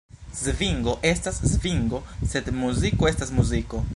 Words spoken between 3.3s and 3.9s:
muziko!